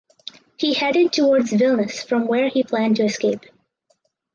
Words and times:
He 0.57 0.73
headed 0.73 1.13
towards 1.13 1.51
Vilnius 1.51 2.03
from 2.03 2.25
where 2.25 2.49
he 2.49 2.63
planned 2.63 2.95
to 2.95 3.03
escape. 3.03 3.41